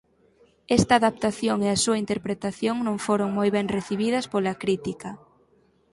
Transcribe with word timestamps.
Esta 0.77 0.93
adaptación 0.99 1.57
e 1.61 1.67
a 1.71 1.81
súa 1.83 2.01
interpretación 2.03 2.75
non 2.87 2.97
foron 3.05 3.29
moi 3.37 3.49
ben 3.57 3.67
recibidas 3.77 4.25
pola 4.33 4.59
crítica. 4.63 5.09